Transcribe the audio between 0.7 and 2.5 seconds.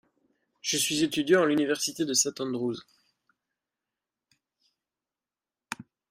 suis étudiant à l'université de St.